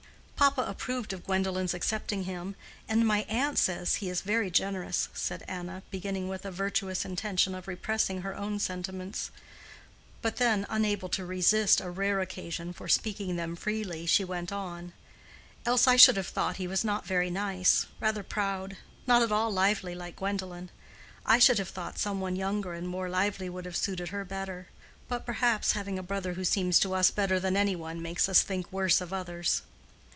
"Papa 0.41 0.61
approved 0.67 1.13
of 1.13 1.23
Gwendolen's 1.27 1.75
accepting 1.75 2.23
him, 2.23 2.55
and 2.89 3.05
my 3.05 3.27
aunt 3.29 3.59
says 3.59 3.95
he 4.01 4.09
is 4.09 4.21
very 4.21 4.49
generous," 4.49 5.07
said 5.13 5.43
Anna, 5.47 5.83
beginning 5.91 6.29
with 6.29 6.45
a 6.45 6.51
virtuous 6.51 7.05
intention 7.05 7.53
of 7.53 7.67
repressing 7.67 8.21
her 8.21 8.35
own 8.35 8.57
sentiments; 8.57 9.29
but 10.23 10.37
then, 10.37 10.65
unable 10.67 11.09
to 11.09 11.27
resist 11.27 11.79
a 11.79 11.91
rare 11.91 12.21
occasion 12.21 12.73
for 12.73 12.87
speaking 12.87 13.35
them 13.35 13.55
freely, 13.55 14.07
she 14.07 14.23
went 14.23 14.51
on—"else 14.51 15.85
I 15.85 15.95
should 15.95 16.17
have 16.17 16.27
thought 16.29 16.57
he 16.57 16.67
was 16.67 16.83
not 16.83 17.05
very 17.05 17.29
nice—rather 17.29 18.23
proud, 18.23 18.71
and 18.71 18.77
not 19.05 19.21
at 19.21 19.31
all 19.31 19.51
lively, 19.51 19.93
like 19.93 20.15
Gwendolen. 20.15 20.71
I 21.23 21.37
should 21.37 21.59
have 21.59 21.69
thought 21.69 21.99
some 21.99 22.19
one 22.19 22.35
younger 22.35 22.73
and 22.73 22.87
more 22.87 23.09
lively 23.09 23.47
would 23.47 23.65
have 23.65 23.77
suited 23.77 24.09
her 24.09 24.25
better. 24.25 24.69
But, 25.07 25.23
perhaps, 25.23 25.73
having 25.73 25.99
a 25.99 26.03
brother 26.03 26.33
who 26.33 26.43
seems 26.45 26.79
to 26.79 26.95
us 26.95 27.11
better 27.11 27.39
than 27.39 27.55
any 27.55 27.75
one 27.75 28.01
makes 28.01 28.27
us 28.27 28.41
think 28.41 28.71
worse 28.71 29.01
of 29.01 29.13
others." 29.13 29.61